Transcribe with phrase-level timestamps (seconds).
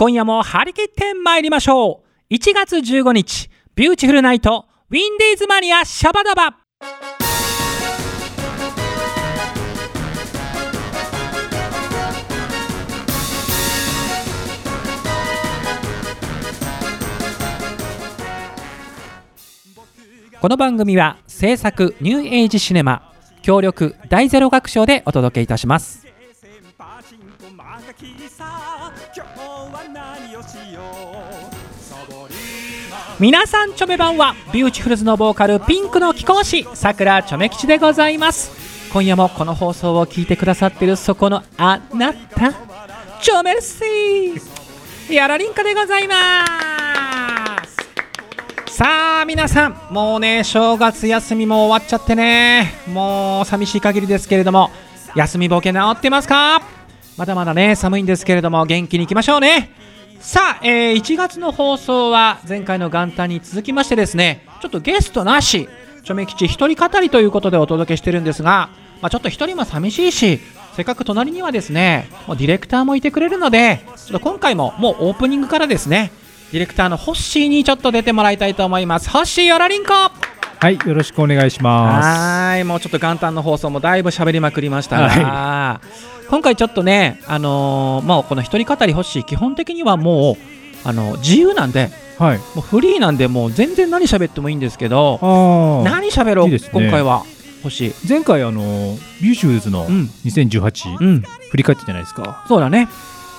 [0.00, 2.00] 今夜も張り切って参りましょ
[2.30, 2.34] う。
[2.34, 6.56] 1月15日ビューティフルナイトウィンディーズマニアシャバダバ。
[20.40, 23.12] この番組は制作ニューエイジシネマ
[23.42, 26.09] 協力大ゼロ学賞でお届けいたします。
[33.20, 38.50] 皆さんチョメばんはビューティフルズのボーカルピンクの貴公子さくらチョメ吉でございます。
[38.94, 42.50] 今夜もこの放送を聞いてくださってるそこのあなた
[43.20, 46.46] チョメルシーやらりんかでございま
[48.66, 48.74] す。
[48.74, 52.72] さあ皆さんもうね正月休みも終わっちゃってね。
[52.88, 54.70] もう寂しい限りですけれども
[55.14, 56.62] 休みボケ治ってますか？
[57.18, 59.74] まだまだね寒いんですけれども元気にいきましょうね。
[60.20, 65.66] さあ、えー1月の放送は前回の元旦に続きましてですねちょっとゲストなし
[66.04, 68.68] チョメ吉一人語りということでお届けしてるんですが、
[69.00, 70.40] まあ、ちょっと一人も寂しいし
[70.76, 76.12] せっかく隣にはですねもうディレクターもいてくれるのでちょっと今回ももうオープニングからですね
[76.52, 79.08] ディレクターのホッシーにちょっと出てもらいたいと思います。
[79.08, 79.92] ホッシーよらりんこ
[80.62, 82.06] はい、よろしくお願いします。
[82.06, 85.80] はーいもうちょっと元旦の放送もだいぶ喋りまくりましたが、
[86.28, 90.36] 今回ちょっとね、あのーまあ、この一人語り欲しい基本的にはもう
[90.88, 92.38] あの自由なんではい。
[92.38, 95.18] もうフリーなんでもう全然何喋ってもいいんですけど。
[95.84, 97.24] 何喋ろうね今回は
[97.64, 102.44] 欲しい前回あのビューシューズのうん2018、うん振り返ってじゃないですか。
[102.46, 102.86] そうだね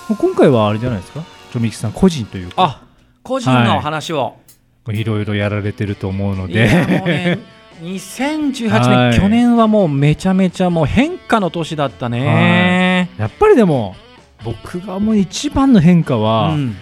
[0.08, 1.22] もう今回はあれじゃないですか？
[1.52, 2.82] チョミキさん個人というか、あ
[3.22, 4.41] 個人の話を、い
[4.86, 7.38] ろいろやられてると思うので、ね
[7.82, 9.18] 2018年、はい。
[9.18, 13.96] 去年はもうめちゃめちゃもう変化の年だったね、やっぱりでも
[14.44, 16.76] 僕がもう一番の変化は、うん。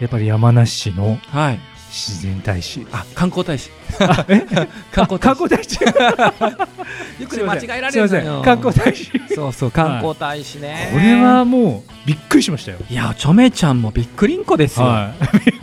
[0.00, 1.58] やっぱり山梨市のはい
[1.94, 2.84] 自然大使。
[2.90, 3.70] あ観光大使
[4.90, 5.78] 観光大使観光大使。
[7.22, 8.02] よくね間違えられ。
[8.02, 9.12] るのよ観光大使。
[9.32, 12.78] そうそう観光大使ね、これはもうびっくりしましたよ。
[12.90, 15.12] いやチョメちゃんもびっくりんこですよ、は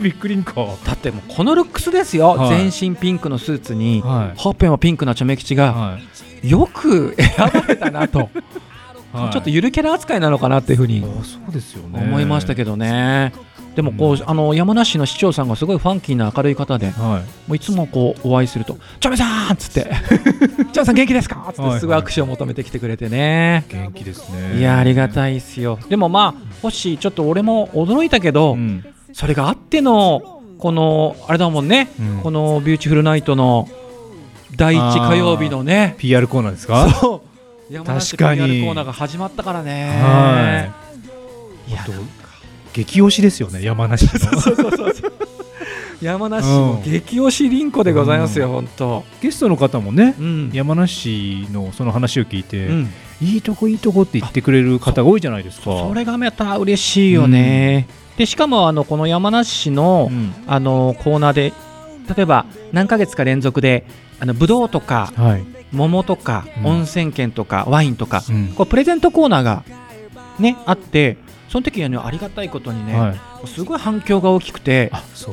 [0.02, 0.78] びっくりんこ。
[0.86, 4.38] だってもうこのルックスですよ、はい全身ピンクのスーツに、はい。
[4.38, 5.98] ほっぺもピンクなチョメ吉が、は
[6.42, 6.50] い。
[6.50, 8.30] よく選ばれたなと、
[9.12, 11.04] はいちょっとゆるキャラ扱いなのかなっていうふうに。
[11.92, 13.34] 思いましたけどね。
[13.74, 19.90] でもこう、うんあの山梨の市長さんがすごいファンキーな明るい方で、もはういつもこうお会いすると、チョメさんっつって、
[20.72, 21.46] チョメさん元気ですか？
[21.48, 23.64] っつって、はいはいすごい握手を求めてきてくれてね。
[23.70, 23.72] い。
[23.72, 24.58] 元気ですね。
[24.58, 25.08] いやありがい。
[25.10, 25.78] たいっすよ。
[25.88, 28.84] でもまあ、ホッシー、ちょっと俺も驚いたけど、うん。
[29.14, 33.68] それがあっての、この、あれだもんね、うんこのビューティフルナイトの
[34.56, 36.90] 第一火曜日のね、PR コーナーですか？
[36.90, 37.24] そ
[37.70, 39.88] う、山梨 PR コーナーが始まったからね。
[40.02, 41.72] はい。
[42.72, 44.12] 激推しですよね山梨の。
[46.02, 46.48] 山梨
[46.82, 49.04] 激推し凛子でございますよ、本当。
[49.20, 50.16] ゲストの方もね。
[50.18, 50.50] うん。
[50.52, 52.88] 山梨のその話を聞いて、うん、
[53.20, 55.64] いいとこいいとこって言ってくれる方が多いじゃないですか。
[55.64, 57.86] それがまた嬉しいよね。
[58.16, 61.52] でしかもあのこの山梨市の、うんあのコーナーで
[62.16, 63.86] 例えば何ヶ月か連続で
[64.18, 65.44] あのブドウとかはい。
[65.70, 69.62] 桃とか、うん温泉券とかワインとか、うんこうプレゼントコーナーが
[70.40, 71.16] ねあって
[71.52, 73.14] その時にはねありがたいことにね、は
[73.44, 73.46] い。
[73.46, 74.90] すごい反響が大きくて。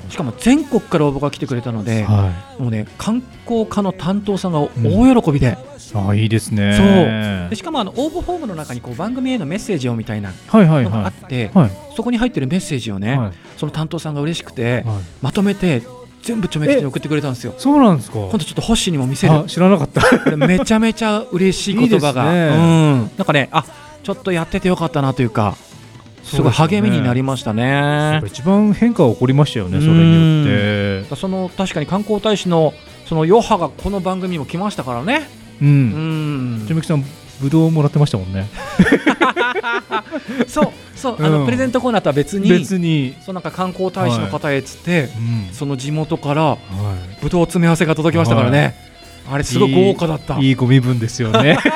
[0.09, 5.51] しかも全国から応募が来てくれたので、はもうね観光課の担当さんが大喜びで,、い。
[5.95, 7.47] あいいですね。
[7.49, 11.57] でしかもあの応募フォームの中にこう番組へのメッセージをみたいなのがあはって、い。
[11.57, 11.71] はい。
[11.95, 15.83] そこに入ってるメッセージをね、はいその担当さんが嬉しくて、はいまとめて
[16.21, 17.53] 全部ちょめきちに送ってくれたんですよ。
[17.57, 18.19] そうなんですか？
[18.19, 20.01] 今度ちょっと星にも見せるあ知らなかった。
[20.01, 23.63] これめちゃめちゃ嬉しい言葉が いいねうん、なんかねあ
[24.03, 25.55] ちょっとやっててよかったなというか
[26.29, 28.27] すごい励みになりましたねやっぱ。
[28.27, 31.15] 一番変化が起こりましたよね、それによって。
[31.15, 32.73] その確かに観光大使の
[33.05, 35.27] その余波がこの番組にも来ましたからね。
[35.61, 35.65] う。
[35.65, 37.03] うんんちょみきさん、
[37.41, 38.47] ぶどうもらってましたもんね。
[40.47, 43.15] そうそうあの、うんプレゼントコーナーとは別に別に。
[43.25, 46.57] そうなんか観光大使の方へっつって、うんその地元からは
[47.21, 48.75] ぶどう詰め合わせが届きましたからね、
[49.31, 50.43] あれすごい豪華だったい。
[50.47, 51.57] いいご身分ですよね。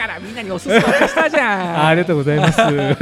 [0.00, 2.58] だからみんなにおすすめしたじゃん ありがとうございます。
[2.58, 2.96] は ね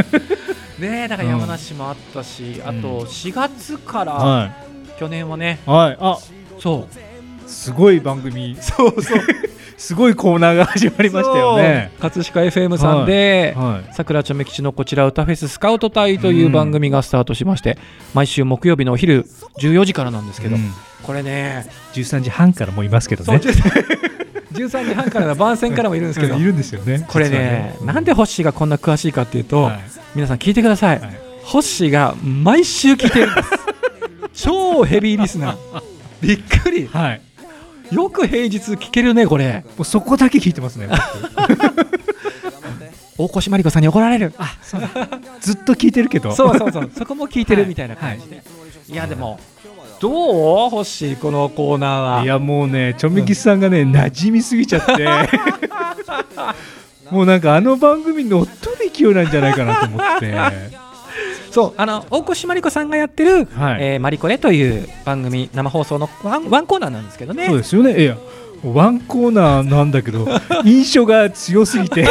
[1.05, 4.53] えだから山梨もあったし、あと4月から
[4.97, 4.99] い。
[4.99, 5.99] 去年はね、はい。
[6.01, 6.19] あ、
[6.59, 8.57] そうすごい番組。
[8.61, 9.21] そうそう。
[9.79, 11.93] すごいコーナーが始まりましたよね。
[12.01, 13.95] 葛飾 FM さんで、はい。
[13.95, 17.79] さくらちょめ吉のこちら歌フェススカウト隊という番組がスタートしまして、
[18.13, 19.25] 毎週木曜日のお昼
[19.61, 20.73] 14時からなんですけど、うん
[21.05, 21.65] これね
[21.95, 23.41] 13時半からもいますけどね。
[24.53, 26.35] 13時半からの番宣からもいるんですけど。
[26.39, 27.05] いるんですよね。
[27.09, 29.81] これね実はなんで星がこんな詳しいかっていうと、はい。
[30.15, 31.21] 皆さん聞いてください、はい。
[31.45, 33.49] ホッシーが毎週聞いてるんです。
[34.45, 35.83] 超ヘビーリスナー。
[36.21, 36.87] びっくり。
[36.87, 37.21] はい。
[37.91, 39.65] よく平日聞けるねこれ。
[39.77, 40.89] もうそこだけ聞いてますね。
[43.17, 44.33] 大越真理子さんに怒られる。
[44.39, 44.57] あ
[45.41, 46.33] ずっと聞いてるけど。
[46.33, 46.91] そうそうそう。
[46.97, 48.43] そこも聞いてるみたいな感じで、
[48.89, 49.41] い、やでも
[50.01, 50.71] どう？
[50.71, 52.23] ホッシーこのコーナーは。
[52.23, 55.07] いやもうねチョメキスさんがね馴染みすぎちゃって。
[57.11, 60.35] もうなんかあの番組乗っ取る勢いなんじゃないかなと思って。
[61.51, 63.81] そうあの大越真理子さんがやってる、はい。
[63.81, 67.47] えーマリコレという番組生放送のワンワンコーナーなんですけどね。
[67.47, 68.03] そうですよね。
[68.03, 68.17] いや
[68.65, 70.27] ワンコーナーなんだけど
[70.65, 72.07] 印象が強すぎて。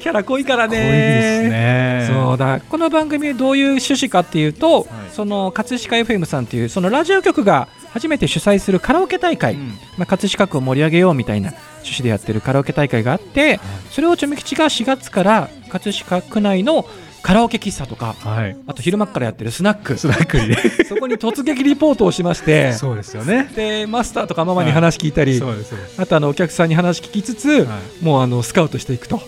[0.00, 0.76] キャラ濃いからね。
[0.76, 2.10] 濃いですね。
[2.12, 2.60] そうだ。
[2.68, 4.86] この番組どういう趣旨かっていうと、はい。
[5.12, 9.68] その葛飾 FM さんっていうそのラジオ局が初めて主催するカラオケ大会、うん。
[9.96, 13.60] まあ、葛飾区を盛り上げようみたいな趣旨でやってるカラオケ大会があって
[13.90, 16.84] それをチョメ吉が4月から葛飾区内の
[17.24, 18.56] カラオケ喫茶とかはい。
[18.66, 19.96] あと昼間っからやってるスナック。
[19.96, 20.50] スナックに。
[20.50, 20.56] ね
[20.86, 22.74] そこに突撃リポートをしまして。
[22.74, 23.50] そうですよね。
[23.56, 26.02] でマスターとかママに話聞いたり、そうですそうです。
[26.02, 28.04] あとあのお客さんに話聞きつつ、はい。
[28.04, 29.16] もうあのスカウトしていくと。
[29.16, 29.22] は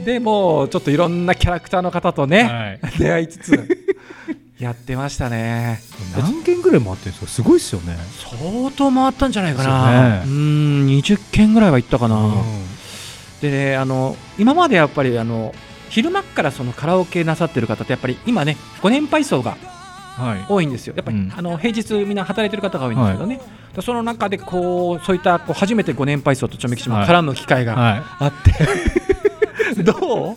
[0.00, 0.04] い。
[0.04, 2.98] でもうちょっといろんなキャラクターの方とね、はい。
[3.00, 3.68] 出会いつつ
[4.60, 5.82] やってましたね。
[6.16, 7.32] 何件ぐらい回ってるんですか？
[7.32, 7.96] すごいですよね。
[8.40, 10.36] 相当回ったんじゃないかな、そうね。
[10.36, 12.32] うん20件ぐらいは行ったかな、うん。
[13.42, 15.52] でねあの今までやっぱりあの
[15.90, 19.56] 昼間っからそのカラオケなさってる方ってやっぱり今ねご年配層が
[20.16, 20.44] はい。
[20.48, 20.94] 多いんですよ。
[20.96, 21.32] やっぱり、うん。
[21.34, 23.40] あの平日みんな働いてる方が多いんですけどね、
[23.74, 28.52] でその中でこうそういったこう初めてご年配層とちょめきちも絡む機会がはあって、
[29.82, 30.36] どう？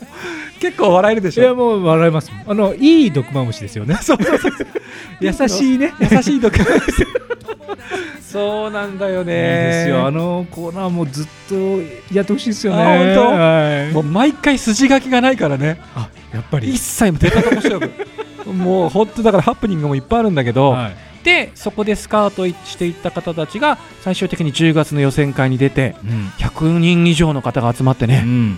[0.61, 1.43] 結構笑えるでいしょ？
[1.43, 2.31] いやもう笑います。
[2.47, 3.95] あのいい毒マムシですよね。
[4.01, 4.53] そうそうそう
[5.19, 5.93] 優しいね。
[5.99, 6.55] 優しい毒
[8.33, 9.33] そうなんだよね。
[9.33, 10.07] ですよ。
[10.07, 11.55] あのコーナーもずっと
[12.11, 12.81] やってほしいですよね。
[12.81, 13.21] あ本当？
[13.31, 13.93] はい。
[13.93, 15.79] もう毎回筋書きがないからね。
[15.95, 16.73] あやっぱり。
[16.73, 17.91] 一切も出たとこ勝負
[18.51, 20.95] もう本当だからハプニングもいっぱいあるんだけど、はい。
[21.23, 26.27] でそこでスカウトしていった方たちが最終的に10月の予選会に出てうん。
[26.39, 28.57] 100人以上の方が集まってうね、ん。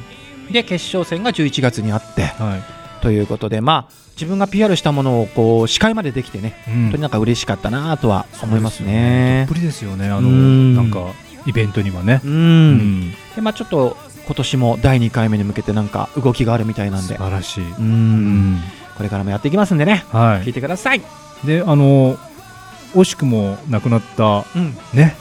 [0.52, 2.22] で決勝戦が11月にあって。
[2.22, 3.02] はい。
[3.04, 6.74] ということでまあ自分が PR したものをこう司会までできてねうん。
[6.84, 9.46] 本当になんか嬉しかったなとは思いますね。
[9.48, 9.56] たっ。
[9.56, 10.08] ぷりですよね。
[10.10, 10.76] あのうん。
[10.76, 11.12] なんか
[11.46, 12.22] イベントにはね。
[12.24, 12.78] ううん。
[13.10, 17.72] んでまあちょっと今年も第2回目に向けてなんか動きがあるみたいなん素で晴らしい。
[17.72, 18.60] うん。
[18.98, 20.06] これからもやっていきますんでね。
[20.10, 20.40] 聞い。
[20.40, 21.02] はいてください。
[21.44, 22.18] であの
[22.94, 25.18] 惜しくも亡くなったうん、ね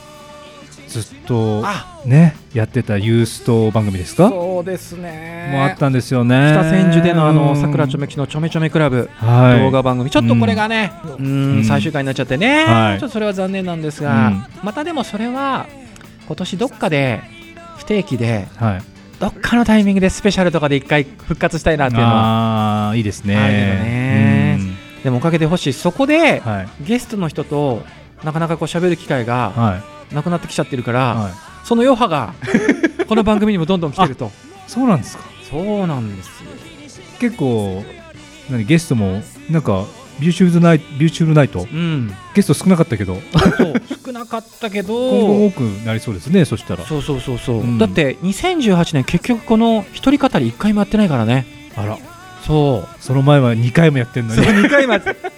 [1.00, 2.00] ずっとあ。
[2.04, 4.28] ねやってたユースト番組ですか？
[4.28, 5.50] そうですね。
[5.52, 6.52] もあったんですよね。
[6.52, 9.60] 北千住でのあのうん桜ちょめきのちょめちょめクラブはい。
[9.60, 10.10] 動画番組。
[10.10, 11.56] ちょっとこれがねうん。
[11.56, 13.00] うん最終回になっちゃってね、はい。
[13.00, 14.44] ちょっとそれは残念なんですが、うん。
[14.62, 15.66] またでもそれは
[16.26, 17.20] 今年どっかで
[17.78, 18.82] 不定期ではい。
[19.20, 23.36] どっかのタイミングでスペシャルとかで一回復活したいなっていうのはああいいですね。
[23.36, 24.58] あるよね。
[25.04, 25.72] でもおかげで欲しい。
[25.72, 26.68] そこでうんはい。
[26.82, 27.82] ゲストの人と
[28.24, 31.32] なかなかこう喋る機会がはいなくなってきちゃってるから、はい。
[31.64, 32.34] その余波が
[33.08, 34.30] この番組にもどんどん来てると。
[34.66, 35.24] そうなんですか。
[35.50, 36.50] そうなんですよ。
[37.18, 37.84] 結構
[38.50, 39.84] 何ゲストもなんか
[40.20, 41.60] ビューティフルナイトビューティフルナイト？
[41.60, 42.14] うん。
[42.34, 43.20] ゲスト少なかったけど。
[44.04, 46.84] 少なかったけ今後ど多くなりそうですねそしたら。
[46.84, 47.78] そうそうそうそう、うん。
[47.78, 51.46] だって2018年結局この一人語り1回もやってないからね。
[51.76, 51.98] あら。
[52.46, 53.02] そう。
[53.02, 54.42] その前は2回もやってんのに。
[54.42, 55.30] 2回もやってだ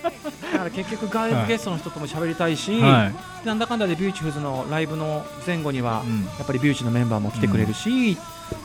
[0.71, 3.13] から結局外部ゲストの人とも喋りたいし、は
[3.45, 6.25] なんだかんだでビューチフルズのライブの前後には、い、うん。
[6.25, 8.17] やっぱりビューチのメンバーも来てくれるし、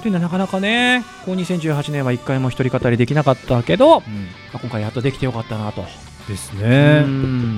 [0.01, 4.27] というのはなかなかねこう2018年は1回も一人語りできなかったけど、まうん。
[4.53, 5.86] あ今回やっとできてよかったなと、
[6.27, 7.58] ですうねん。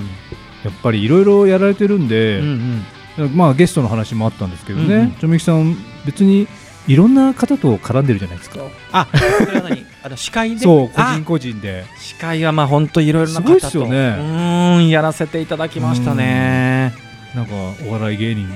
[0.64, 2.84] やっぱりいろいろやられてるんで、うん
[3.18, 3.36] うん。
[3.36, 5.12] まあゲストの話もあったんですけどね、うんうん。
[5.12, 6.46] ちょめきさん別に
[6.86, 8.60] いろんな方と絡んでるじゃないですか。
[8.92, 9.08] あ
[9.38, 9.93] それは何？
[10.04, 10.58] あの司会で？
[10.58, 11.86] そう個あ人個人で。
[11.98, 13.90] 司会はまあ本当いろいろなすごい方とっすよね。
[13.90, 16.92] うーんやらせていただきましたね。
[17.34, 17.52] なんか
[17.88, 18.46] お笑い芸人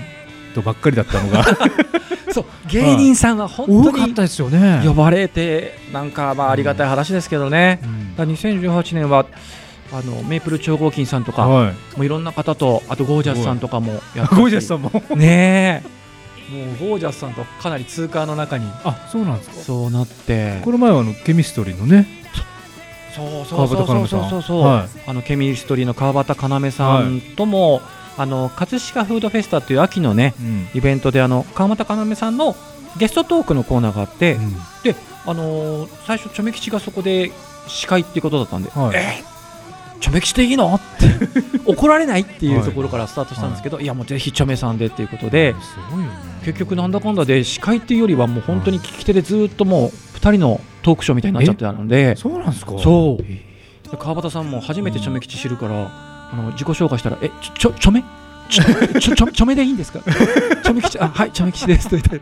[0.54, 1.42] とばっかりだったのが。
[2.30, 4.82] そう芸人さんは本当に多かったですよね。
[4.84, 7.80] 呼ばれてなんかまあありがたい話ですけどね。
[7.82, 8.14] うん。
[8.14, 9.24] だから2018年は
[9.90, 14.90] あのメープル超合金さんとかもはういろんな方とあとゴージャスさんとかもやっゴージャスさんも。
[15.16, 15.97] ねえ
[16.50, 18.66] もうゴージャスさんとかなり通過の中に。
[18.84, 19.56] あそうなんですか。
[19.56, 20.60] そうなって。
[20.64, 22.06] この前はあのケミストリーのね。
[23.14, 27.82] そうそうそうそうそうそうはあのケミストリーの川端要さんとも、
[28.16, 32.54] あの葛飾フードフェスタっていう秋のねうんイベントであの川端要さんの
[32.96, 34.52] ゲストトークのコーナーがあって、うん
[34.82, 34.94] で
[35.26, 37.32] あのー最初チョメ吉がそこで
[37.66, 39.22] 司会っていうことだったんで、はいえ
[40.00, 40.74] チョメ吉でいいの？
[40.74, 41.08] って。
[41.70, 45.58] 怒られないっていうところからスタートしたんですけど、い、やもうぜひチョメさんでっていうことで、ね。
[46.44, 52.16] 結局なんだかんだで司会っていうよりはもう本当に聞き手でずっともう2人のトークショーみたいになっちゃってたので。
[52.16, 52.72] そうなんですか？
[52.78, 53.96] そう。
[53.96, 55.90] 川端さんも初めてチョメ吉知るから、
[56.32, 58.04] あの自己紹介したら「えちょちょチョメ？
[58.48, 58.64] ちょ
[59.00, 62.20] ちょちょちょめでいいんですか?」「チョメ吉あはいチョメ吉です」と言って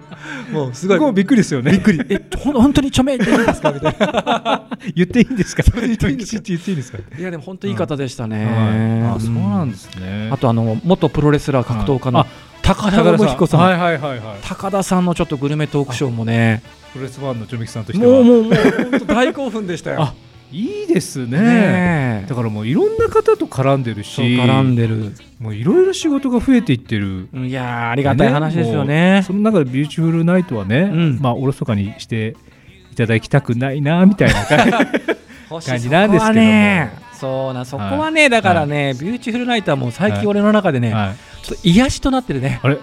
[0.52, 1.12] もうすごい。
[1.12, 1.72] びっくりですよね。
[1.72, 4.62] びっくり「えほん本当にチョメでいいんですか?」みたいな。
[4.94, 5.62] 言っていいんですか？
[5.62, 6.42] 言っていいんですか？
[6.42, 6.98] きちっと言っていいんですか？
[7.18, 10.30] いやでも本当いい方でしたね、はいあそうなんですね。
[10.32, 12.26] あとあの元プロレスラー格闘家のあ
[12.62, 14.20] 高田信彦さん、はいはいはいはい。
[14.42, 16.62] 高田さんのちょっとグルメトークショーもね。
[16.92, 18.12] プロレスファンのチョメキさんとしては。
[18.12, 20.02] もうもうもう本当大興奮でしたよ。
[20.02, 20.14] あ
[20.56, 22.24] いいですね。
[22.26, 25.12] だからもういろんな方と絡んでるし絡んでる。
[25.38, 27.28] もういろいろ仕事が増えていってる。
[27.34, 29.22] いやーありがたい話ですよね。
[29.26, 31.18] その中でビューティフルナイトはね、ん。
[31.20, 32.36] まあおろそかにして
[32.92, 35.90] いただきたくないなみたいな感じ。
[35.90, 37.06] なんですけども。
[37.12, 42.60] そうなそこはね、だからね、ビューティフルナイトはもう最近俺の中でね、はい、ちょっと癒しとなってるね。
[42.62, 42.78] あれ？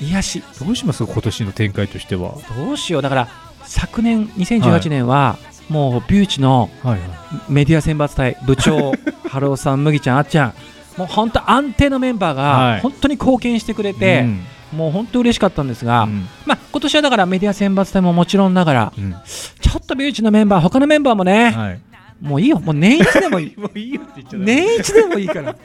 [0.00, 0.42] 癒し。
[0.60, 1.04] どうします？
[1.04, 2.34] 今年の展開としては。
[2.56, 3.02] どうしよう。
[3.02, 3.28] だから
[3.62, 7.00] 昨年2018年は、もうビューチのはい
[7.48, 8.92] メディア選抜隊部長
[9.28, 10.54] 春尾さん麦ちゃんあっちゃん。
[10.96, 12.76] もう本当安定のメンバーはい。
[12.76, 14.44] が本当に貢献してくれて、うん。
[14.78, 16.28] もう本当嬉しかったんですが、うん。
[16.46, 19.14] まあ今年はだからメディア選抜隊ももちろんながらうん。
[19.60, 21.80] ちょっとビューチのメンバー他のメンバーもね、はい
[22.20, 22.60] もういいよ。
[22.60, 23.54] もう年一でもいい。
[23.60, 24.56] もういいよって言っちゃダメ。
[24.56, 25.56] 年一でもいいから。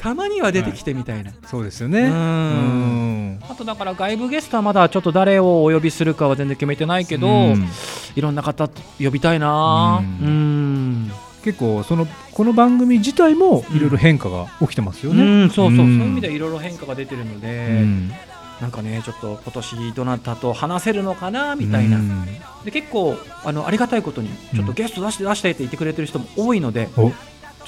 [0.00, 2.08] たまには出てきてみたいな、そうですよね。
[2.10, 7.68] あとだから外部ゲストはまだちょっと誰をお呼びするかは全然決めてないけど、うん。
[8.14, 8.68] いろんな方
[9.00, 10.02] 呼びたいな。
[10.02, 11.02] ううん。
[11.06, 11.12] ん
[11.44, 15.46] 結構そのこの番組自体もいろいろ変化が起きてますようね。
[15.46, 15.50] ん。
[15.50, 15.98] そうそう、うん。
[15.98, 18.12] そういう意味ではいろいろ変化が出てるので、うん
[18.60, 22.26] なんかねちょっと今年どなたと話せるのかなみたいな、うん。
[22.64, 27.10] で結構あのありがたいことにちょっとゲスト出して出してって言ってくれてる人も多いので、お。
[27.10, 27.14] ちょ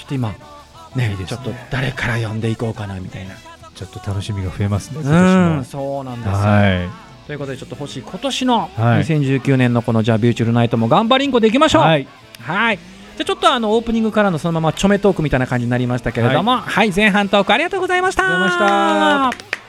[0.03, 0.35] っと今
[0.97, 1.17] ねね。
[1.27, 3.35] ちょっと誰から呼んでいこうかなみたいな。
[3.75, 5.01] ちょっと楽しみが増えますね。
[5.01, 6.91] う今んそうなんですよ、は
[7.27, 9.05] ということでちょっと星今年のはい。
[9.05, 11.77] 2019年のこのじゃあビューチュルナイトも頑張りんこでいきましい。
[11.77, 11.83] ょう。
[11.85, 12.09] はい。
[12.41, 12.77] はい。
[12.77, 19.60] じゃあちょっとあのオープニングからのそのままちょめトークみたいな感じになりましたけれども、はい、前半トークありがとうございました。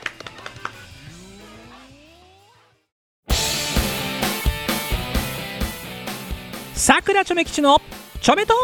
[6.82, 7.80] さくらちょめ吉の
[8.20, 8.54] ちょめト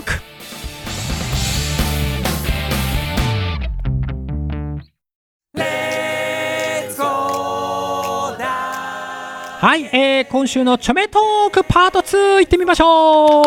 [0.00, 0.10] ーク。
[9.64, 13.42] はい、えー、今週のちょめトークパート2いってみましょ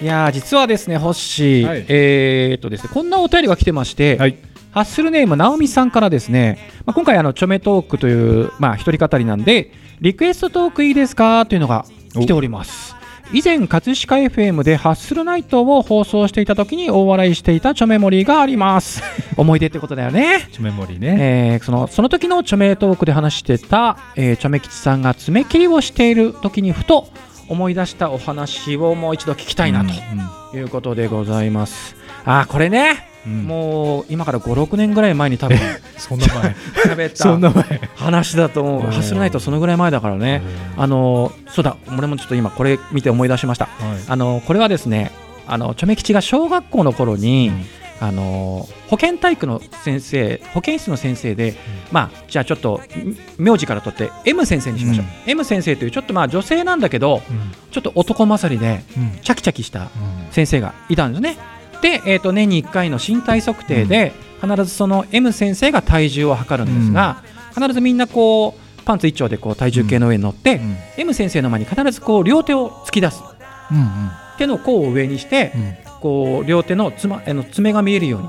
[0.00, 4.38] ういやー実はですねホッシー、はいえー、っとですねこんなお便りが来てまして、はい。
[4.72, 11.44] ハッスルネームなおみさんからですね、まあ、今回あのちょめトークというまあ一人語りなんでリクエストトークいいですか？
[11.46, 12.96] というのが来ております。
[13.32, 19.02] 以前葛飾 FM でハッスルナイトを放送していた時に大笑いしていたチョメモリーがあります。
[19.36, 20.48] 思い出ってことだよね。
[20.52, 21.16] ちょメモリーね。
[21.52, 27.08] えーそのその時の著名トークで話してた、えー、著名吉さんが爪切りをしている時にふと
[27.48, 31.94] 思い出したお話をもう一度聞きたいなということでございます。
[32.24, 33.32] あーこれね、うん。
[33.32, 35.56] うんもう今から5、6年ぐらい前に多分
[36.00, 36.56] そんな前。
[36.86, 37.80] 喋そんったな前。
[37.96, 38.84] 話だと思う。
[38.84, 40.42] うんハッスルナイトそのぐらい前だからね。
[40.76, 43.66] あのーそうだ、俺もちょっと今これ見て思い出しました。
[43.66, 43.98] はい。
[44.08, 45.12] あのーこれはですね、
[45.46, 47.64] あの著名吉が小学校の頃に、うん
[48.02, 51.54] あのー保健体育の先生保健室の先生で、
[51.92, 59.88] まあじゃあちょっとん名字から取って M 先生にしましょう、M 先生というちょっとまあ女性なんだけどうんちょっと男勝りでうんチャキチャキしたうん
[60.32, 61.36] 先生がいたんですね
[61.82, 67.22] で、えー、と年に1回の身体測定で、必ずその M 先生が体重を測るんですが、
[67.54, 70.76] 必ずみんなこうパンツ一丁でこう体重計の上に乗って、うん。
[70.96, 73.22] M 先生の前に必ずこう両手を突き出す。
[73.70, 75.74] うん手の甲を上にして、うん。
[76.00, 78.28] こう両手のつまあの爪が見えるように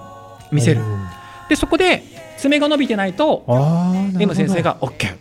[0.51, 0.81] 見せる。
[1.47, 2.03] でそこで
[2.37, 3.45] 爪が伸びてないと
[4.19, 5.15] M 先生が OK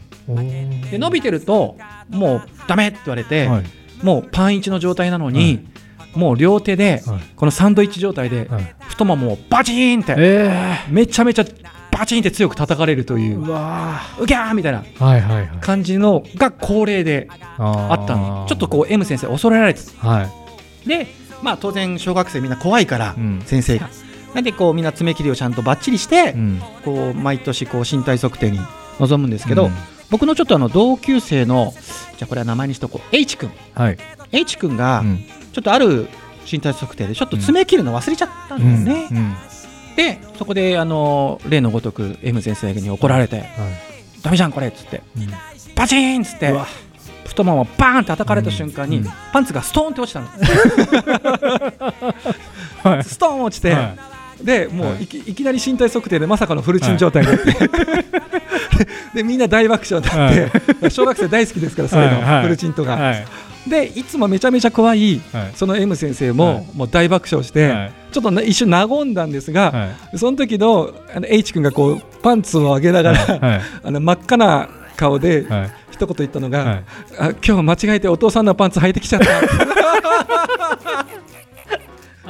[0.91, 1.77] で伸びてると
[2.09, 3.65] もうダメって言われて、はい。
[4.03, 5.67] もうパン1の状態なのに、
[6.15, 7.21] もう両手ではい。
[7.37, 8.75] このサンドイッチ状態ではい。
[8.89, 11.45] 太ももをバチーンってえめちゃめちゃ
[11.91, 14.23] バチンって強く叩かれるというー。
[14.23, 14.85] うぎゃーみたいな
[15.61, 18.47] 感じのが恒例でああったの。
[18.49, 20.09] ちょっとこう M 先生恐れられてた。
[20.09, 20.25] うは
[20.85, 20.89] い。
[20.89, 21.07] で
[21.43, 23.43] まあ当然小学生みんな怖いから、うん。
[23.45, 23.89] 先生が。
[24.35, 26.63] なんでこうみんな爪切りをちゃんとバッチリして、うん。
[26.85, 28.61] こう毎年こう身体測定に
[28.99, 29.73] 臨むんですけど、うん。
[30.11, 31.73] 僕のちょっとあの同級生の
[32.17, 33.17] じゃあこれは名前にしとこう。
[33.17, 33.51] H 君。
[33.75, 33.99] はい。
[34.33, 36.09] H 君がうんちょっとある
[36.51, 39.35] 身体測定でちょっと爪切るの忘れちゃったんだよね、うん。
[39.97, 43.47] でそこであの例のごとく M 先生に怒られてはい
[44.23, 45.29] 「ダメじゃんこれ」っつってうん。
[45.75, 46.53] バチーンっつって
[47.27, 49.07] 太ももバーンって叩かれた瞬間に、うん。
[49.07, 49.13] うん。
[49.33, 50.27] パンツがストーンって落ちたの。
[52.83, 53.05] はい。
[53.05, 53.95] ストーン落ちて、は
[54.43, 54.95] でもはい。
[55.01, 57.53] ういき,、い、きなり身体測定でまさかのフルチン状態になって、
[59.15, 60.35] でみんな大爆笑になっ
[60.81, 62.25] て、小学生大好きですからそういうの、はい。
[62.25, 62.43] はい。
[62.43, 63.25] フルチンとか、はい
[63.69, 65.53] でいつもめちゃめちゃ怖い、はい。
[65.55, 66.67] その M 先生も、はい。
[66.75, 67.93] もう大爆笑して、はい。
[68.11, 70.19] ちょっとね一瞬和んだんですが、はい。
[70.19, 73.61] その時のあの H 君がこうパンツを上げながら、はい。
[73.85, 75.71] あの真っ赤な顔ではい。
[75.93, 76.85] 一言言ったのが、はい。
[77.19, 79.27] あ今日間違えてお父さんのパンツ履いてきちゃった。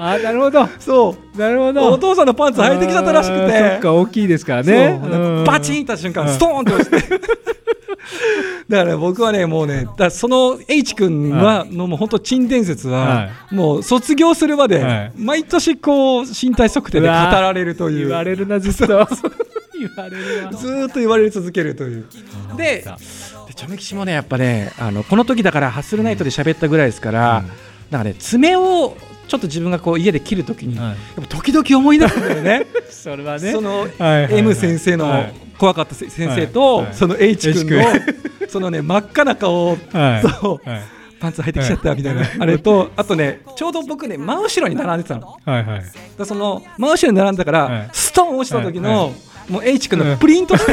[0.03, 0.67] あなるほど。
[0.79, 1.39] そう。
[1.39, 4.99] なるほお父さんのパンツ履いてきちゃったらしくあーそてっか大きいですからね。
[5.47, 7.21] バチンとした瞬間、ストーンと落ちて
[8.69, 15.13] だから僕はねもうねだその H 君はのもう本当珍伝説は、はもう卒業するまで、はい。
[15.17, 18.09] 毎年こう身体測定で語られるという。
[18.09, 18.87] 言われるなずっと。
[19.79, 22.07] 言われるなずーっと言われ続けるという。
[22.57, 22.85] で
[23.47, 27.47] でチョメキシもねやっぱねあのこの時だからハッスルナイトで喋ったぐらいですから、うん。
[27.91, 28.97] なんかね爪を
[29.31, 30.89] ちょっと自分がこう家で切るときに、はい。
[30.89, 32.67] やっぱ時々思い出すんだよね。
[32.91, 33.53] それはね。
[33.53, 35.35] その M 先生のはい。
[35.57, 37.85] 怖かったせ先生と、その H 君の
[38.49, 40.23] そのね真っ赤な顔を、はい。
[40.23, 40.83] そうはい。
[41.21, 45.39] パンツ履いてきちゃったみたいな、あれとあとねちょうど僕ね真後ろに並んでたの。
[45.45, 45.83] はいはい
[46.19, 47.89] らその真後ろに並んだから、はい。
[47.93, 49.15] ストーン落ちた時の、
[49.49, 50.73] もう H 君のプリントした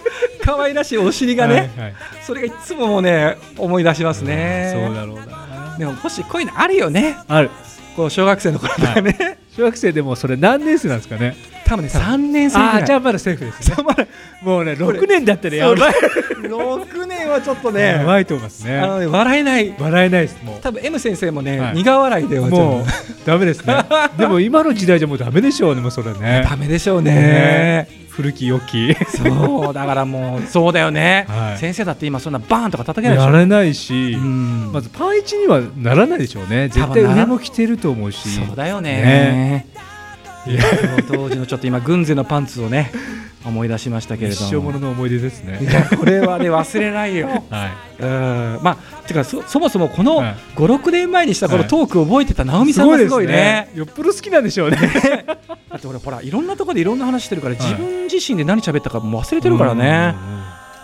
[0.46, 1.94] 可愛らしいお尻がね、はいはい。
[2.22, 4.70] それがいつももうね思い出しますね。
[4.72, 5.76] そうだろうな。
[5.78, 7.16] でももしこういうのあるよね。
[7.26, 7.50] ある
[7.98, 9.40] こう小学生の頃とかね。
[9.56, 11.34] 小学生でもそれ何年生なんですかね？
[11.66, 12.86] 多分ね三年生ぐらい。
[12.86, 13.76] じゃあまだセーフですね。
[14.40, 15.94] もうねこれ6年だったらやばい。
[16.48, 17.80] 六年はちょっとね。
[17.80, 18.78] やばいと思いますね。
[18.78, 19.74] あのね笑えない。
[19.76, 20.60] 笑えないですもう。
[20.60, 21.74] 多分 M 先生もね、はい。
[21.74, 22.84] 苦笑いではもう
[23.26, 23.74] ダメですね。
[24.16, 26.46] でも今の時代じゃもうダメでしょうねもうそれね。
[26.48, 27.12] ダメでしょうね。
[27.12, 27.88] ね。
[28.18, 28.96] 古き良き。
[29.16, 31.58] そうだからもうそうだよね、はい。
[31.58, 33.30] 先生だって今そんなバーンとか叩けないでしょ。
[33.32, 34.72] やれないしうん。
[34.72, 36.68] まずパンイチにはならないでしょうね。
[36.68, 38.28] 絶対上も着てると思うし。
[38.44, 38.90] そうだよね。
[38.90, 39.66] ね
[41.08, 42.90] 当時のちょっと今軍勢のパンツをね
[43.44, 44.46] 思い出しましたけれども。
[44.46, 45.60] 一生ものの思い出ですね。
[45.98, 47.28] これはね忘れないよ。
[47.50, 48.02] はい。
[48.02, 48.58] うん。
[48.62, 48.76] まあ
[49.06, 50.36] てかそそもそもこのはい。
[50.56, 51.68] 56年前にしたこのはい。
[51.68, 53.70] トークを覚えてた直美さんがすごいね。
[53.74, 54.76] よっぽど好きなんでしょうね。
[55.70, 60.14] だって俺ほら いろんなところでいろんな話してるから、自分自身で何喋ったかもう忘れてるからね。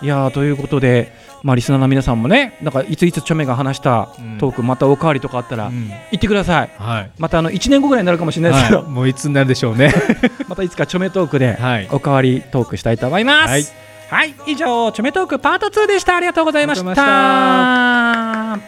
[0.03, 1.13] いやーということで
[1.45, 4.39] まあリスナーの皆さんもねなんかいついつチョメが話したうん。
[4.39, 5.77] トークまたおかわりとかあったらうん。
[5.77, 6.71] うん言ってください。
[6.79, 7.11] はい。
[7.19, 8.91] またあの1年後ぐらいになるかもしれないですけど、はい。
[8.91, 9.93] もういつになるでしょうね。
[10.49, 11.89] またいつかチョメトークではい。
[11.91, 13.51] おかわりトークしたいと思います。
[13.51, 13.65] はい。
[14.11, 16.17] はい、以上、チョメトークパート2でした。
[16.17, 18.59] ありがとうございました。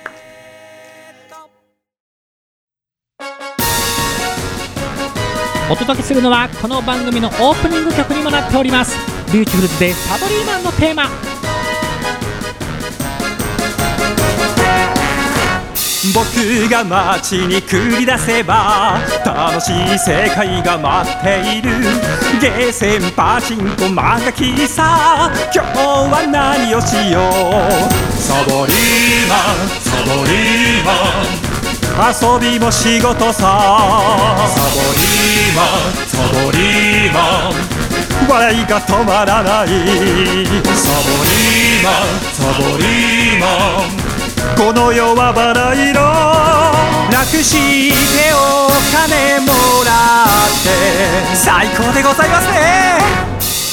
[5.70, 8.96] お届けするのはこの番組のオープニング曲にもなっております。
[9.32, 11.35] ビューティフルズでサボリーマンのテーマ
[16.16, 16.32] 僕
[16.70, 21.70] が街に繰り出せば楽しい世界が待っている
[22.40, 27.28] ゲーセンパチンコ漫画喫茶今日は何をしよう。
[28.16, 30.88] サボリーマンサボリーマ
[31.20, 32.08] ン。
[32.08, 33.44] 遊びも仕事さ。
[34.48, 38.26] サボリーマンサボリーマン。
[38.26, 39.68] 笑いが止まらない。
[39.68, 39.76] サボ
[41.26, 44.05] リーマンサボリーマン。
[44.56, 46.00] この世はバラ色
[47.12, 49.52] 楽してお金も
[49.84, 52.50] らって最高でございます。
[52.50, 52.96] ね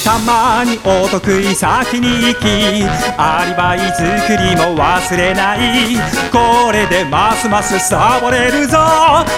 [0.04, 2.84] たまにお得意先に行き
[3.18, 5.96] アリバイ作りも忘れない
[6.30, 7.48] これでます。
[7.48, 7.80] ます。
[7.80, 8.78] サボれるぞ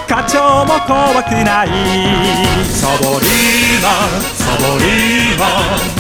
[0.10, 1.70] 課長も怖くない
[2.66, 5.96] サボリーマンサボリーマン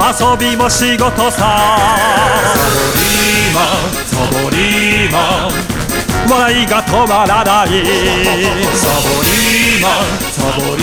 [0.00, 1.96] 遊びも仕事さ
[3.52, 5.50] マンサボリーマン
[6.30, 7.68] 笑いが止まらない
[8.76, 10.82] サボリーマンサボリ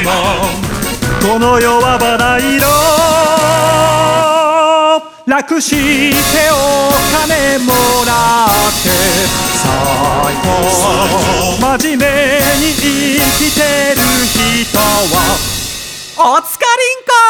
[0.00, 0.66] ーマン
[1.20, 2.66] この世はバラ色
[5.26, 6.14] 楽して
[6.50, 6.54] お
[7.26, 7.72] 金も
[8.06, 8.48] らっ
[8.82, 8.88] て
[9.58, 9.66] 最
[10.36, 10.46] 高。
[11.78, 12.04] 真面目
[12.64, 14.84] に生きてる人は
[16.16, 17.25] おつかりんこ。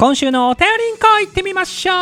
[0.00, 1.94] 今週のお便りんこ行ってみましょう。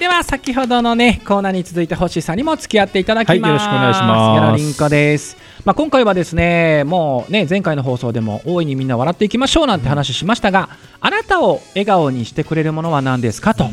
[0.00, 4.40] では先ほどのねコーナーに続いて星さんにも付き合っていただきます、はいよろしくお願いします。
[4.40, 5.36] ギャラリンコです。
[5.66, 13.66] まあ、今回はですねもうね前回の放送でも大いにみんな笑っていきましょうなんて話しましたが、あなたを笑顔にしてくれるものは何ですかと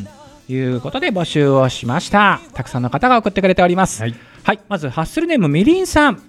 [0.49, 2.41] いうことで募集をしました。
[2.53, 4.01] たくさんの方が送ってくれております。
[4.01, 4.15] はい。
[4.43, 6.21] はい、まずハッスルネームみりんさん。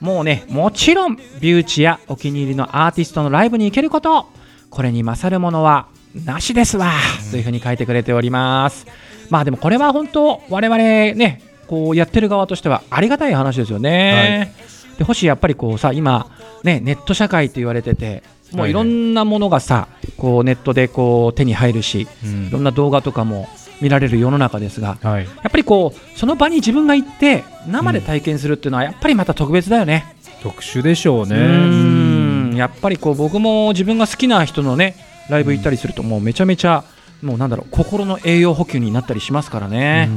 [0.00, 4.34] もうねもちろんビューチやお気に入りのアーティストのライブに行けること
[4.76, 5.86] これに勝るものは
[6.26, 6.92] なしですわ、
[7.30, 8.86] というふうに書いてくれております。
[9.30, 14.52] まあでもこれは本当我々ねこうやってる側としてはありがたい話ですよね、
[14.98, 16.30] で星やっぱりこうさ今
[16.62, 22.48] ねネット社会と言われててもういろんなものがさこうネットでこう手に入るしうん。
[22.48, 23.48] いろんな動画とかも
[23.80, 25.24] 見られる世の中ですがはい。
[25.24, 30.16] やっぱりこうその場に自分が行って生で体験するっていうのはやっぱりまた特別だよね。
[30.42, 32.25] 特殊でしょうねうーん
[32.56, 34.96] やっぱりこう僕も自分が好きな人のね
[35.28, 36.84] ライブ行ったりするともうめちゃめちゃ
[37.22, 40.08] もうなんだろう心の栄養補給になったりしますからね。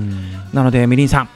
[0.54, 1.30] なのでみりんさん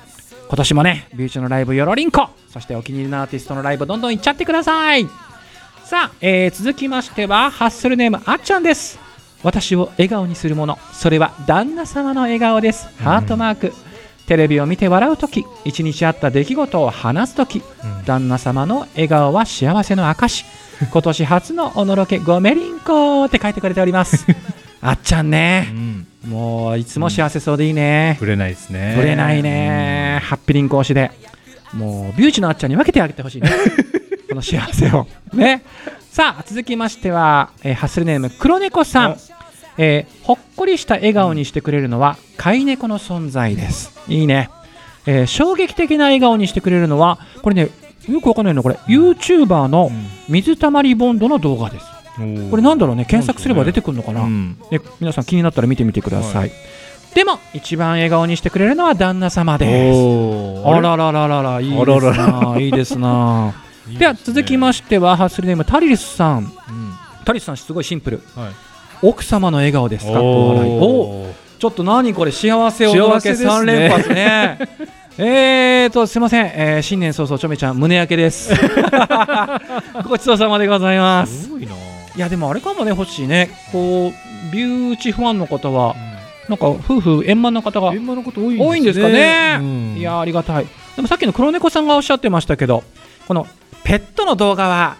[0.47, 2.29] 今年もねビューチのライブよろりんこ。
[2.49, 5.07] そしてお気に入りのアーティストのライブどんどん行っちゃってください。
[5.85, 8.99] さあ、えー続きましてはハッスルネームあっちゃんです。
[9.41, 10.77] 私を笑顔にするもの。
[10.93, 12.87] それは旦那様の笑顔です。
[13.01, 13.73] ハートマーク、
[14.27, 18.05] テレビを見て笑うとき一日あった出来事を話すときうん。
[18.05, 20.45] 旦那様の笑顔は幸せの証
[20.91, 24.25] 今年初のおのろけごめりんこって書いてくれております。
[24.81, 26.05] あっちゃんうねん。
[26.27, 28.93] もういつも幸せそうでいいね、触れないですね。
[28.97, 31.11] ぶれないね、ハッピリンコ推しで。
[31.73, 33.49] もうビューチのあっちゃんに分けてあげてほしいね。
[34.29, 35.07] この幸せを。
[35.33, 35.63] ね。
[36.11, 39.11] さあ続きましては、えーハッスルネーム黒猫さん。
[39.11, 39.17] お、
[39.77, 43.91] えーほっこりした笑顔にしてくれるのは飼い猫の存在です。
[44.07, 44.49] いいね、
[45.05, 47.69] えー衝撃的な笑顔にしてくれるのはこれね
[48.09, 49.91] よくわかんないのこれ YouTuber の
[50.27, 51.85] 水たまりボンドの動画です。
[52.19, 52.49] うん。
[52.49, 53.05] これなんだろうね？
[53.05, 54.57] 検索すれば出てくるのかな、うん。
[54.71, 56.51] ね、皆さん気になったら見てみてください、はい。
[57.15, 60.67] でも一番笑顔にしてくれるのは旦那様です。
[60.67, 61.61] あららららら。
[61.61, 62.55] いいですな。
[62.59, 63.53] いいですな。
[63.89, 66.37] いいでは続きましてはハッスルネームタリルスさん。
[66.39, 66.49] うん。
[67.25, 68.21] タリルスさんすごいシンプル。
[68.35, 68.51] はい。
[69.01, 70.11] 奥様の笑顔ですか？
[70.11, 71.33] っこ笑いおおー。
[71.59, 72.31] ちょっっと何これ？
[72.31, 73.49] 幸せを幸せですね。
[73.49, 74.59] 3連発ね
[75.17, 78.51] えーとすいません、えー新年早々ちょめちゃん胸焼けです。
[80.09, 81.43] ごちそうさまでございます。
[81.43, 81.73] すごいな。
[82.15, 83.51] いやでもあれかもね欲しいね。
[83.71, 85.95] こうビューチファンの方は
[86.49, 89.57] なんか夫婦円満な方が現場のこと多い多いんですかね。
[89.59, 89.95] うん。
[89.99, 90.65] いやありがたい。
[90.95, 92.83] でもさっきの黒猫さんがおっしゃってましたけど
[93.27, 93.45] この
[93.83, 94.95] ペットの動画は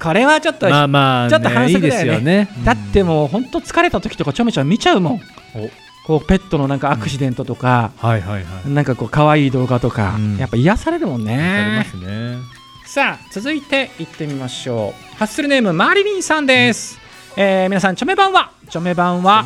[0.00, 2.00] これはちょっと、まあまあね、ちょっと反則だよね。
[2.00, 2.48] すよね。
[2.64, 5.20] だってもう本当疲れた時とかちょめちゃん見ちゃうもん。
[5.54, 5.70] お
[6.06, 8.70] こうペットのなんかアクシデントとか、はいはいはい。
[8.70, 10.36] なんかこう可愛い動画とか、うん。
[10.36, 11.76] やっぱ癒されるもんね。
[11.78, 12.38] ますね。
[12.86, 15.16] さあ続いていってみましょう。
[15.16, 16.98] ハッスルネームマリリンさんです、
[17.36, 18.50] えー皆さんチョメ版は？
[18.68, 19.44] チョメ版は？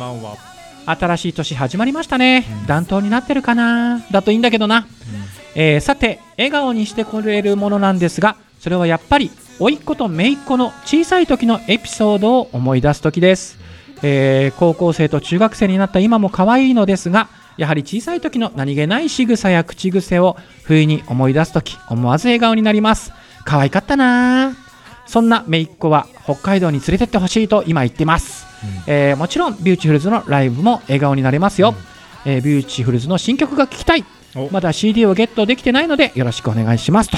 [0.85, 2.65] 新しい年始まりましたね、うん。
[2.65, 4.01] 暖冬になってるかな？
[4.11, 4.87] だといいんだけどな、
[5.55, 13.57] えーさて笑顔にしてくれるものなんですがそれはやっぱり甥っ子と姪っ子の小さい時のエピソードを思い出す時です、
[14.03, 23.11] えー高校生と中学生になった今も可愛いのですがやはり小さい時の何気ない仕草や口癖を不意に思い出す時思わず笑顔になります。
[23.45, 24.55] 可愛かったな
[25.05, 28.45] そんな姪っ子は北海道に連れてってほしいと今言ってます。
[28.87, 31.73] えーもちろんビューティフルズのライブも笑顔になれますよ、
[32.25, 34.03] えービューティフルズの新曲が聴きたい。
[34.35, 34.49] お。
[34.51, 37.17] まだ CD をゲットできてないのでよろしくお願いしますと。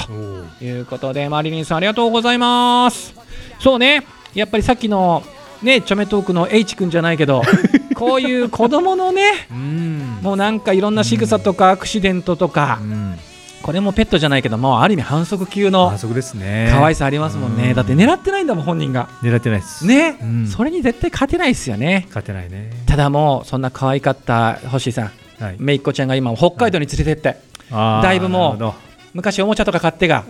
[0.63, 3.13] いうことでマリリンさんありがとうございます。
[3.60, 4.06] そうね。
[4.36, 5.24] やっぱりさっきの
[5.62, 7.41] ねチョメトークの H 君じゃないけど
[7.95, 10.19] こういう子供のねうん。
[10.22, 13.15] もうなんかいろんな仕草とかアクシデントとかうん。
[13.62, 16.69] これもペットじゃないけどもうある意味反則級の反則ですね。
[16.72, 19.86] 可愛さありますもんねうんだって狙ってないんだもん本人が狙ってないです。
[19.86, 22.72] ね、うんそれに絶対勝てないですよね勝てないね。
[22.86, 25.56] ただもうそんな可愛かった星さんはい。
[25.60, 27.38] めいっ子ちゃんが今北海道に連れてって、
[27.72, 28.74] あーだいぶもう
[29.13, 30.26] 昔おもちゃとか買ってが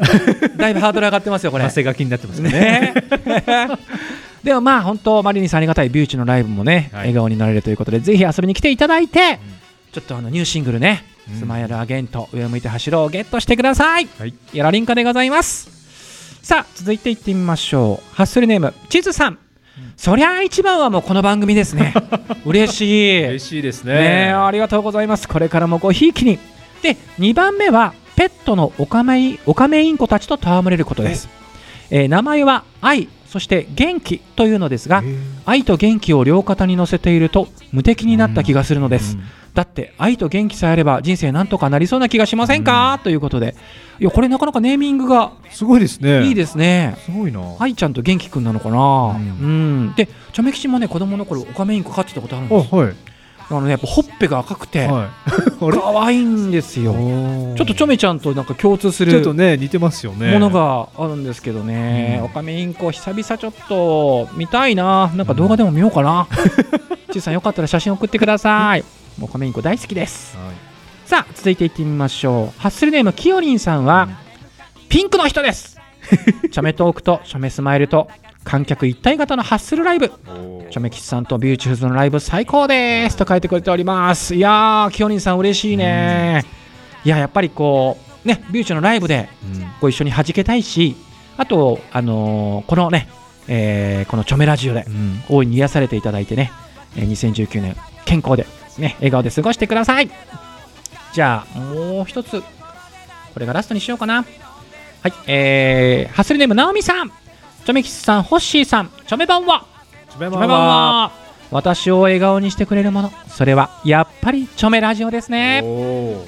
[0.58, 2.50] だいぶハードル上がってますよこどれ 汗が気になってますね。
[2.52, 2.94] ね
[4.44, 7.02] でもまあ本当マリリンさんありがたいビューチのライブもね、はい。
[7.02, 9.40] 笑顔になれるということでぜひ遊びに来ていただいて、
[9.92, 11.40] ちょっとあのニューシングルね「うん。
[11.40, 14.08] スマイルアゲント上を向いて走ろう」をゲットしてください。
[14.18, 14.34] はい。
[14.54, 15.70] やらりんかでございます。
[16.42, 18.16] さあ続いていってみましょう。
[18.16, 19.38] ハッスルネームチズさん、
[19.98, 21.94] そりゃあ一番はもうこの番組ですね。
[22.46, 23.28] 嬉しい。
[23.28, 23.94] 嬉しいですね。
[23.94, 24.00] ね。
[24.30, 25.28] えありがとうございます。
[25.28, 26.40] これからもごひいきに。
[26.82, 31.30] で2番目はペットのオカメイオカメインコたちと戯れることです、
[31.90, 32.04] え。
[32.04, 35.04] ー名前は愛そして元気というのですが
[35.46, 43.56] 愛と元気を両肩に乗せていると無敵になった気がするのです、うんだって愛と元気さえあれば人生なんとかなりそうな気がしませんか、ということで。
[44.00, 46.24] いやこれなかなかネーミングがすごいですね。
[46.28, 46.96] いいですね。
[47.04, 47.42] すごいな。
[47.60, 49.18] 愛ちゃんと元気くんなのかな？
[49.18, 52.82] うん、でチョメ吉もね子供の頃オカメインコ飼ってたことあるんあ、ですよ。
[52.82, 52.96] はい。
[53.50, 55.10] あのねやっぱほっぺが赤くて、はい。
[55.60, 56.94] 可愛いんですよ。
[56.94, 60.32] ちょっとチョメちゃんとなんか共通するちょっとね、似てますよね。
[60.32, 66.28] ものがあるんですけどね、うんオカメインコ久々ちょっと見たいな、なんか動画でも見ようかな。
[67.12, 68.84] ちいさんよかったら写真送ってください。
[69.22, 70.38] オカメインコ大好きです。
[70.38, 70.56] はい。
[71.06, 72.62] さあ続いていってみましょう。
[72.62, 74.08] ハッスルネームきよりんさんは、
[74.90, 75.80] ピンクの人です。
[76.52, 78.10] チョメトークとチョメスマイルと
[78.44, 80.10] 観客一体型のハッスルライブ。
[80.10, 83.18] チョメキスさんとビューティフルズのライブ最高です。
[83.18, 84.36] と書いてくれております。
[84.36, 86.44] いやーきよりんさん嬉しいね。
[87.04, 89.30] いややっぱりこうねビューチのライブで
[89.82, 90.96] ご一緒に弾けたいし
[91.38, 93.08] あとあのーこのね、
[93.48, 95.22] えーこのチョメラジオでうん。
[95.30, 96.52] 大いに癒されていただいてね、
[96.96, 97.76] えー2019年
[98.06, 98.46] 健康で
[98.78, 100.10] ね笑顔で過ごしてください。
[101.14, 104.24] じゃあもう一つこれがラストにしようかな。
[105.02, 107.12] はいえー、ハッスルネームなおみさん
[107.70, 109.64] チョメキスさんホッシーさんチョメ版は？
[110.10, 111.12] チョメ版は。
[111.52, 113.12] 私を笑顔にしてくれるもの。
[113.28, 115.62] それはやっぱりチョメラジオですね。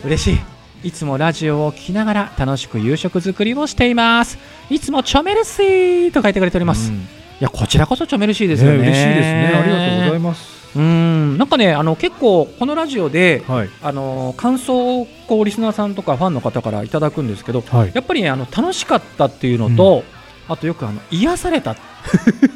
[0.05, 0.37] 嬉し
[0.83, 0.87] い。
[0.89, 4.37] いつもラジオを聞きながら楽しく夕食作りをしています。
[4.69, 7.07] いつもチョメルシーと書いてくれております、いうん。
[7.39, 8.77] やこちらこそチョメルシーですよね。
[8.77, 9.47] ね嬉しいですね。
[9.47, 10.77] ありがとうございます。
[10.77, 11.39] うん。
[11.39, 13.69] なんかねあの結構このラジオではい。
[13.81, 17.91] あの感想をこうリスナーさんとかファンの方からいただくんですけどはい。
[17.95, 20.03] やっぱりねあの楽しかったっていうのと、
[20.51, 21.75] あとよくあの癒されたっ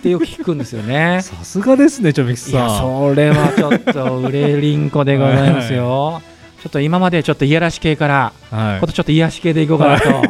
[0.02, 1.20] てよく聞くんですよね。
[1.24, 6.22] さすがですねチョメキスいやさんそれはちょっと売れりんこでございますよ。
[6.62, 8.80] ちょっと今までちょっと癒やらし系から、はい。
[8.82, 10.22] ことちょっと癒やし系でいこうかなと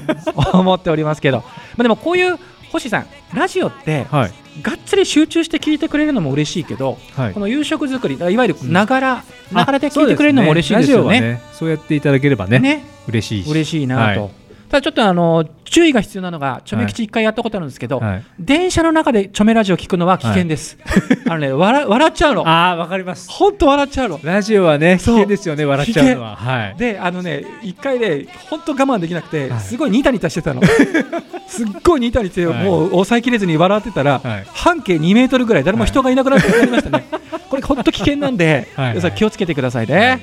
[0.60, 1.43] 思っておりますけど、ま
[1.80, 2.38] あでもこういう
[2.71, 4.32] 星さん、ラジオってはい。
[4.62, 7.34] がっつり集中して聞いてくれるのも嬉しいけど、はい。
[7.34, 8.71] この夕食作り、いわゆるうん。
[8.71, 11.41] ながら、ながらで聞いてくれるのも嬉しいですよそうラジオね。
[11.51, 12.84] そうやっていただければねね。
[13.08, 13.49] 嬉しいし。
[13.49, 14.44] 嬉しいなと。
[14.75, 18.23] はいただちょっとあの注意が必要なのが、ちょめ吉一回やったことあるんですけど、はい。
[18.39, 20.77] 電車の中でちょめラジオ聞くのは危険です。
[21.27, 22.47] あのね笑笑っちゃうの。
[22.47, 23.29] ああわかります。
[23.31, 24.19] 本当笑っちゃうの。
[24.23, 26.35] ラジオはね危険ですよね笑っちゃうのは。
[26.35, 26.75] はい。
[26.77, 29.59] であのね一回で本当我慢できなくて、はい。
[29.61, 30.61] すごいニタニタしてたの。
[31.47, 32.63] すっごいニタニタして、はい。
[32.65, 34.47] もう抑えきれずに笑ってたら、はい。
[34.53, 37.05] 半径2メートルぐらい誰も人がいなくなってましたね、
[37.49, 38.89] これ本当危険なんではい。
[38.89, 40.21] 皆さん気をつけてくださいね、はい。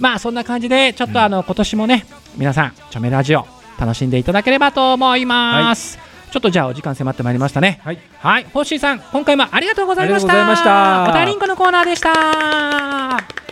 [0.00, 5.98] まあそんな感じでちょっとあの、今年もね皆さんチョメラジオ楽しんでいただければと思います、
[6.30, 7.80] ちょっとじゃあお時間迫ってまいりましたね。
[7.84, 7.98] はい。
[8.18, 10.32] はい、ホッシーさん、今回もありがとうございました。
[10.32, 11.10] ありがとうございました。
[11.10, 13.51] おたりんこのコーナーでした。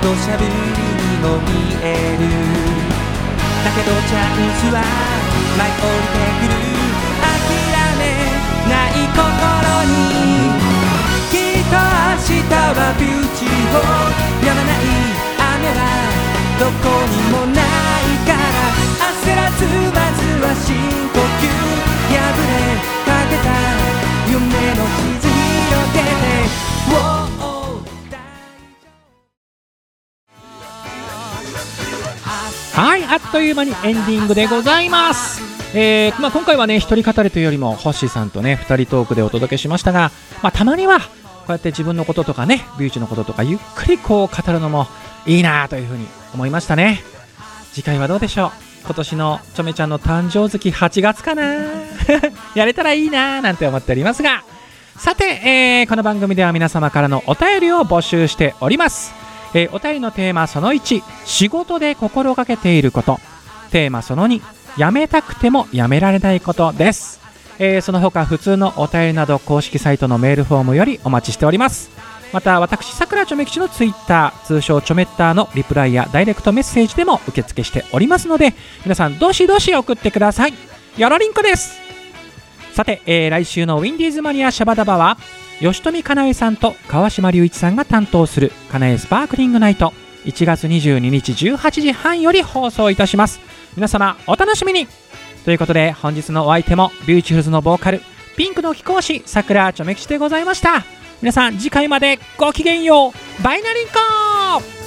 [0.00, 0.50] 土砂降りに
[1.18, 1.50] も見
[1.82, 2.22] える
[3.64, 4.78] だけどチャンスは
[5.58, 6.54] 舞い降りてくる
[7.18, 7.26] 諦
[7.98, 8.02] め
[8.70, 9.18] ない心
[9.90, 10.54] に
[11.30, 11.82] きっと明
[12.26, 14.86] 日はビューティフォーやまない
[15.36, 15.80] 雨は
[16.60, 17.62] どこにもない
[18.24, 18.42] から
[19.02, 21.07] 焦らずまずは深呼
[32.80, 35.42] はい、あっという間にエンディングでございます。
[35.76, 40.12] えーまあ、今回はね、一人語りというよりも、ホッシーさんとね、二人トークでお届けしましたが、
[40.42, 41.06] まあ、たまには、こ
[41.48, 44.86] うやって自分のこととかね、ビューチのこととか、ゆっくりこう語るのも
[45.26, 47.02] いいなというふうに思いましたね。
[47.72, 48.50] 次回はどうでしょう？
[48.84, 51.42] 今年のちょめちゃんの誕生月8月かな？
[52.54, 54.44] やれたらいいななんて思っておりますが
[54.96, 59.12] さて、えーこの番組では皆様からのお便りを募集しております、
[59.54, 63.18] えーお便りのテーマその1仕事で心がけていること。
[63.70, 64.40] テーマその2
[64.76, 67.20] やめたくてもやめられないことです、
[67.58, 71.90] えーその他普通のお便りなど公式サイトのメールフォームよりお待ちしております。
[72.32, 78.52] また私さくらちょめ吉のツイッター通称ちょめッターのリプライやダイレクトメッセージでも受付しておりますので
[78.84, 80.54] 皆さんどしどし送ってください。
[80.98, 81.87] よろりんこです。
[82.78, 85.18] さて、えー来週のウィンディーズマニアシャバダバは
[85.58, 89.92] 吉富かなえさんと川島隆一さんが担当するかなえスパークリングナイト。
[90.26, 93.40] 1月22日18時半より放送いたします。
[93.74, 94.86] 皆様お楽しみに。
[95.44, 98.00] ということで本日のお相手もビューティフルズのボーカル
[98.36, 100.84] ピンクの貴公子さくらちょめ吉でございました。
[101.20, 103.42] 皆さん次回までごきげんよう。
[103.42, 104.77] バイナリンコー